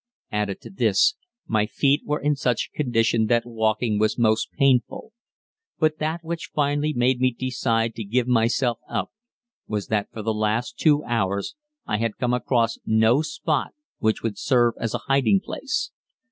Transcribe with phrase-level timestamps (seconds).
[0.31, 1.13] Added to this,
[1.45, 5.13] my feet were in such a condition that walking was most painful.
[5.77, 9.11] But that which finally made me decide to give myself up
[9.67, 11.53] was that for the last two hours
[11.85, 15.91] I had come across no spot which would serve as a hiding place.